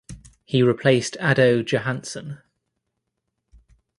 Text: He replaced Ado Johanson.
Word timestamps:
He 0.45 0.63
replaced 0.63 1.15
Ado 1.19 1.61
Johanson. 1.61 2.39